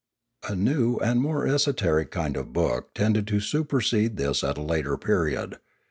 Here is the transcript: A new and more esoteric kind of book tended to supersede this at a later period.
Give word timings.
A 0.49 0.55
new 0.55 0.97
and 0.97 1.21
more 1.21 1.45
esoteric 1.45 2.09
kind 2.09 2.35
of 2.35 2.53
book 2.53 2.91
tended 2.95 3.27
to 3.27 3.39
supersede 3.39 4.17
this 4.17 4.43
at 4.43 4.57
a 4.57 4.61
later 4.63 4.97
period. 4.97 5.57